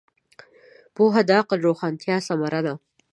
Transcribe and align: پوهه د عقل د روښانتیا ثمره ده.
پوهه 0.95 1.21
د 1.25 1.29
عقل 1.39 1.59
د 1.61 1.65
روښانتیا 1.67 2.15
ثمره 2.27 2.59
ده. 2.65 2.73